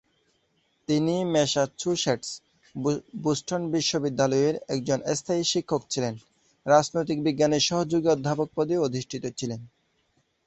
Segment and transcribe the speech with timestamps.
[0.87, 6.13] তিনি ম্যাসাচুসেটস-বোস্টন বিশ্ববিদ্যালয়ের একজন স্থায়ী শিক্ষক ছিলেন,
[6.65, 9.61] রাজনৈতিক বিজ্ঞানের সহযোগী অধ্যাপক পদে অধিষ্ঠিত ছিলেন।